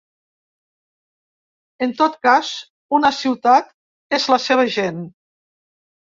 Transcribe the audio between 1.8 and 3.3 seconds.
En tot cas, una